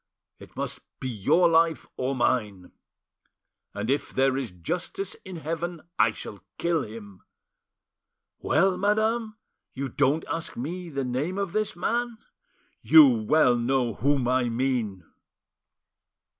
[0.39, 2.71] It must be your life, or mine!'
[3.75, 7.21] And if, there is justice in heaven, I shall kill him!
[8.39, 9.37] Well, madame,
[9.75, 12.17] you don't ask me the name of this man!
[12.81, 15.03] You well know whom I mean!"